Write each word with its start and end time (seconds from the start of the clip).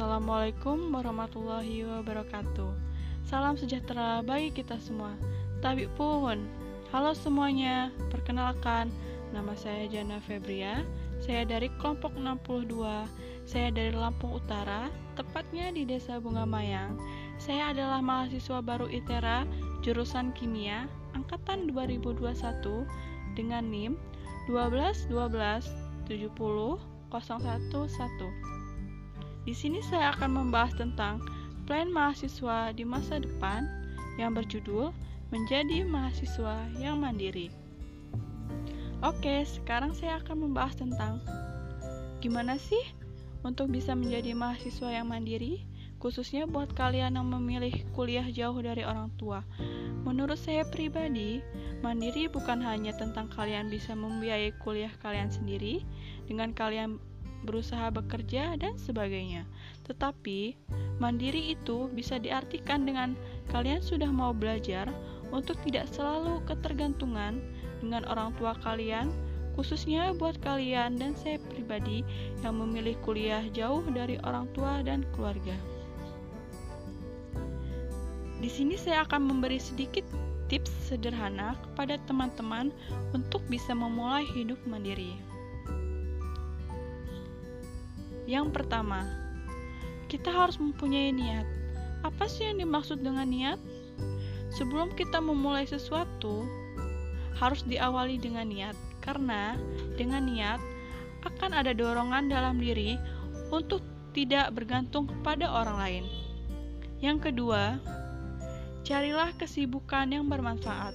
Assalamualaikum 0.00 0.96
warahmatullahi 0.96 1.84
wabarakatuh. 1.84 2.72
Salam 3.28 3.60
sejahtera 3.60 4.24
bagi 4.24 4.48
kita 4.48 4.80
semua. 4.80 5.12
Tapi 5.60 5.92
pun, 5.92 6.40
halo 6.88 7.12
semuanya. 7.12 7.92
Perkenalkan, 8.08 8.88
nama 9.36 9.52
saya 9.52 9.84
Jana 9.92 10.16
Febria. 10.24 10.88
Saya 11.20 11.44
dari 11.44 11.68
kelompok 11.76 12.16
62. 12.16 12.80
Saya 13.44 13.68
dari 13.68 13.92
Lampung 13.92 14.40
Utara, 14.40 14.88
tepatnya 15.20 15.68
di 15.68 15.84
Desa 15.84 16.16
Bunga 16.16 16.48
Mayang. 16.48 16.96
Saya 17.36 17.68
adalah 17.68 18.00
mahasiswa 18.00 18.64
baru 18.64 18.88
ITERA 18.88 19.44
jurusan 19.84 20.32
Kimia 20.32 20.88
angkatan 21.12 21.68
2021 21.76 22.24
dengan 23.36 23.68
NIM 23.68 24.00
12 24.48 25.12
12 25.12 26.08
70 26.08 26.80
011. 27.12 28.59
Di 29.44 29.56
sini 29.56 29.80
saya 29.80 30.12
akan 30.16 30.30
membahas 30.36 30.76
tentang 30.76 31.24
plan 31.64 31.88
mahasiswa 31.88 32.76
di 32.76 32.84
masa 32.84 33.22
depan 33.22 33.64
yang 34.20 34.36
berjudul 34.36 34.92
Menjadi 35.30 35.86
Mahasiswa 35.86 36.66
yang 36.82 36.98
Mandiri. 36.98 37.48
Oke, 39.00 39.46
sekarang 39.48 39.96
saya 39.96 40.20
akan 40.20 40.50
membahas 40.50 40.76
tentang 40.76 41.24
gimana 42.20 42.60
sih 42.60 42.84
untuk 43.40 43.72
bisa 43.72 43.96
menjadi 43.96 44.36
mahasiswa 44.36 44.92
yang 44.92 45.08
mandiri, 45.08 45.64
khususnya 45.96 46.44
buat 46.44 46.76
kalian 46.76 47.16
yang 47.16 47.28
memilih 47.32 47.72
kuliah 47.96 48.28
jauh 48.28 48.60
dari 48.60 48.84
orang 48.84 49.08
tua. 49.16 49.40
Menurut 50.04 50.36
saya 50.36 50.68
pribadi, 50.68 51.40
mandiri 51.80 52.28
bukan 52.28 52.60
hanya 52.60 52.92
tentang 52.92 53.32
kalian 53.32 53.72
bisa 53.72 53.96
membiayai 53.96 54.52
kuliah 54.60 54.92
kalian 55.00 55.32
sendiri 55.32 55.80
dengan 56.28 56.52
kalian 56.52 57.00
berusaha 57.44 57.88
bekerja, 57.92 58.56
dan 58.60 58.76
sebagainya. 58.76 59.48
Tetapi, 59.88 60.54
mandiri 61.00 61.56
itu 61.56 61.88
bisa 61.92 62.20
diartikan 62.20 62.84
dengan 62.84 63.16
kalian 63.48 63.80
sudah 63.80 64.08
mau 64.08 64.36
belajar 64.36 64.90
untuk 65.30 65.56
tidak 65.64 65.88
selalu 65.90 66.42
ketergantungan 66.46 67.40
dengan 67.80 68.04
orang 68.06 68.36
tua 68.36 68.52
kalian, 68.60 69.10
khususnya 69.56 70.12
buat 70.14 70.38
kalian 70.44 71.00
dan 71.00 71.16
saya 71.16 71.40
pribadi 71.50 72.04
yang 72.44 72.60
memilih 72.60 72.94
kuliah 73.02 73.42
jauh 73.50 73.82
dari 73.90 74.20
orang 74.22 74.46
tua 74.52 74.84
dan 74.84 75.02
keluarga. 75.16 75.56
Di 78.40 78.48
sini 78.48 78.80
saya 78.80 79.04
akan 79.04 79.28
memberi 79.28 79.60
sedikit 79.60 80.04
tips 80.48 80.72
sederhana 80.88 81.54
kepada 81.62 82.00
teman-teman 82.08 82.72
untuk 83.12 83.44
bisa 83.52 83.76
memulai 83.76 84.24
hidup 84.32 84.58
mandiri. 84.66 85.14
Yang 88.30 88.54
pertama, 88.54 89.10
kita 90.06 90.30
harus 90.30 90.54
mempunyai 90.62 91.10
niat. 91.10 91.42
Apa 92.06 92.30
sih 92.30 92.46
yang 92.46 92.62
dimaksud 92.62 93.02
dengan 93.02 93.26
niat? 93.26 93.58
Sebelum 94.54 94.94
kita 94.94 95.18
memulai 95.18 95.66
sesuatu, 95.66 96.46
harus 97.42 97.66
diawali 97.66 98.22
dengan 98.22 98.46
niat, 98.46 98.78
karena 99.02 99.58
dengan 99.98 100.30
niat 100.30 100.62
akan 101.26 101.58
ada 101.58 101.74
dorongan 101.74 102.30
dalam 102.30 102.62
diri 102.62 102.94
untuk 103.50 103.82
tidak 104.14 104.54
bergantung 104.54 105.10
kepada 105.10 105.50
orang 105.50 105.76
lain. 105.82 106.04
Yang 107.02 107.34
kedua, 107.34 107.82
carilah 108.86 109.34
kesibukan 109.42 110.06
yang 110.06 110.30
bermanfaat. 110.30 110.94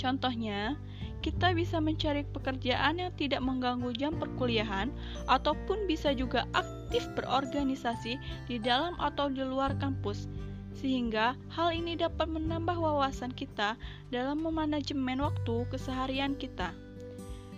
Contohnya, 0.00 0.80
kita 1.24 1.56
bisa 1.56 1.80
mencari 1.80 2.20
pekerjaan 2.36 3.00
yang 3.00 3.08
tidak 3.16 3.40
mengganggu 3.40 3.96
jam 3.96 4.12
perkuliahan, 4.20 4.92
ataupun 5.24 5.88
bisa 5.88 6.12
juga 6.12 6.44
aktif 6.52 7.08
berorganisasi 7.16 8.20
di 8.44 8.60
dalam 8.60 8.92
atau 9.00 9.32
di 9.32 9.40
luar 9.40 9.72
kampus, 9.80 10.28
sehingga 10.76 11.32
hal 11.48 11.72
ini 11.72 11.96
dapat 11.96 12.28
menambah 12.28 12.76
wawasan 12.76 13.32
kita 13.32 13.80
dalam 14.12 14.44
memanajemen 14.44 15.24
waktu 15.24 15.64
keseharian 15.72 16.36
kita. 16.36 16.76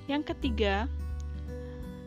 Yang 0.06 0.30
ketiga, 0.30 0.86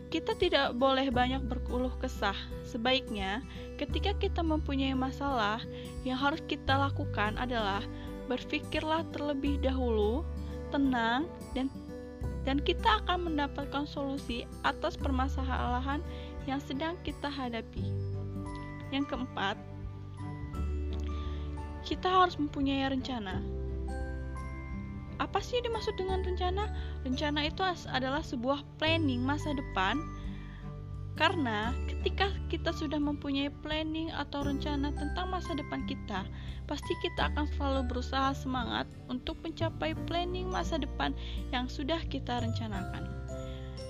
kita 0.09 0.33
tidak 0.39 0.79
boleh 0.79 1.11
banyak 1.11 1.43
berkeluh 1.43 1.91
kesah. 1.99 2.39
Sebaiknya, 2.63 3.43
ketika 3.75 4.15
kita 4.15 4.39
mempunyai 4.39 4.95
masalah, 4.95 5.59
yang 6.07 6.15
harus 6.15 6.39
kita 6.47 6.79
lakukan 6.79 7.35
adalah 7.35 7.83
berpikirlah 8.31 9.03
terlebih 9.11 9.59
dahulu 9.59 10.23
tenang, 10.69 11.29
dan 11.53 11.67
dan 12.47 12.57
kita 12.63 13.03
akan 13.03 13.29
mendapatkan 13.29 13.85
solusi 13.85 14.47
atas 14.63 14.95
permasalahan 14.95 15.99
yang 16.47 16.57
sedang 16.63 16.95
kita 17.05 17.29
hadapi. 17.29 17.83
Yang 18.89 19.13
keempat, 19.13 19.59
kita 21.85 22.09
harus 22.09 22.39
mempunyai 22.41 22.89
rencana. 22.89 23.43
Apa 25.19 25.43
sih 25.43 25.59
dimaksud 25.59 25.99
dengan 25.99 26.23
rencana? 26.23 26.71
Rencana 27.03 27.45
itu 27.45 27.61
adalah 27.91 28.23
sebuah 28.23 28.63
planning 28.79 29.19
masa 29.19 29.51
depan 29.51 29.99
karena 31.19 31.75
ketika 31.83 32.31
kita 32.47 32.71
sudah 32.71 32.95
mempunyai 32.95 33.51
planning 33.59 34.07
atau 34.15 34.39
rencana 34.39 34.95
tentang 34.95 35.27
masa 35.27 35.51
depan 35.51 35.83
kita, 35.83 36.23
pasti 36.63 36.95
kita 37.03 37.27
akan 37.35 37.43
selalu 37.59 37.91
berusaha 37.91 38.31
semangat 38.31 38.87
untuk 39.11 39.35
mencapai 39.43 39.91
planning 40.07 40.47
masa 40.47 40.79
depan 40.79 41.11
yang 41.51 41.67
sudah 41.67 41.99
kita 42.07 42.39
rencanakan. 42.39 43.03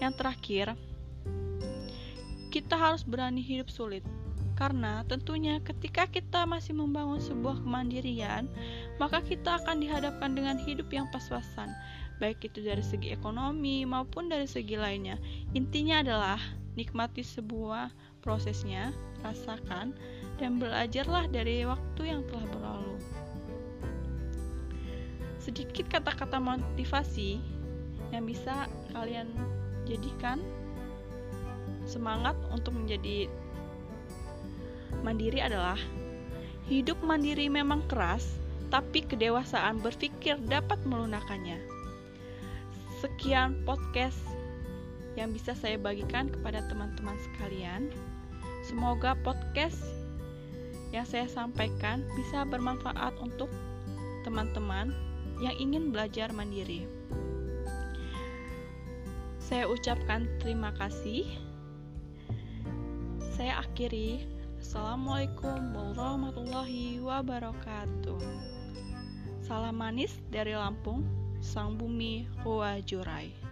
Yang 0.02 0.14
terakhir, 0.18 0.68
kita 2.50 2.74
harus 2.74 3.06
berani 3.06 3.46
hidup 3.46 3.70
sulit. 3.70 4.02
Karena 4.58 5.06
tentunya 5.08 5.62
ketika 5.62 6.10
kita 6.10 6.50
masih 6.50 6.76
membangun 6.76 7.22
sebuah 7.22 7.62
kemandirian, 7.62 8.50
maka 8.98 9.22
kita 9.22 9.62
akan 9.64 9.86
dihadapkan 9.86 10.34
dengan 10.34 10.58
hidup 10.60 10.90
yang 10.92 11.08
pas-pasan, 11.14 11.72
baik 12.20 12.42
itu 12.44 12.66
dari 12.66 12.84
segi 12.84 13.16
ekonomi 13.16 13.88
maupun 13.88 14.28
dari 14.28 14.50
segi 14.50 14.76
lainnya. 14.76 15.16
Intinya 15.56 16.04
adalah 16.04 16.59
Nikmati 16.78 17.26
sebuah 17.26 17.90
prosesnya, 18.20 18.94
rasakan, 19.26 19.96
dan 20.38 20.60
belajarlah 20.60 21.28
dari 21.32 21.66
waktu 21.66 22.02
yang 22.04 22.22
telah 22.28 22.46
berlalu. 22.52 22.96
Sedikit 25.40 25.88
kata-kata 25.90 26.38
motivasi 26.38 27.40
yang 28.12 28.26
bisa 28.26 28.70
kalian 28.94 29.30
jadikan 29.90 30.42
semangat 31.90 32.38
untuk 32.54 32.78
menjadi 32.78 33.26
mandiri 35.02 35.42
adalah 35.42 35.78
hidup 36.70 37.02
mandiri 37.02 37.50
memang 37.50 37.82
keras, 37.90 38.38
tapi 38.70 39.02
kedewasaan 39.02 39.82
berpikir 39.82 40.38
dapat 40.46 40.78
melunakkannya. 40.86 41.58
Sekian 43.02 43.66
podcast 43.66 44.20
yang 45.20 45.36
bisa 45.36 45.52
saya 45.52 45.76
bagikan 45.76 46.32
kepada 46.32 46.64
teman-teman 46.72 47.20
sekalian. 47.20 47.92
Semoga 48.64 49.20
podcast 49.20 49.84
yang 50.96 51.04
saya 51.04 51.28
sampaikan 51.28 52.08
bisa 52.16 52.48
bermanfaat 52.48 53.12
untuk 53.20 53.52
teman-teman 54.24 54.96
yang 55.44 55.56
ingin 55.60 55.92
belajar 55.92 56.32
mandiri. 56.32 56.88
Saya 59.44 59.68
ucapkan 59.68 60.24
terima 60.40 60.72
kasih. 60.80 61.28
Saya 63.36 63.60
akhiri. 63.60 64.24
Assalamualaikum 64.60 65.72
warahmatullahi 65.72 67.00
wabarakatuh. 67.00 68.20
Salam 69.40 69.80
manis 69.80 70.14
dari 70.30 70.54
Lampung, 70.54 71.02
Sang 71.40 71.80
Bumi 71.80 72.28
Hoa 72.44 72.84
Jurai. 72.84 73.49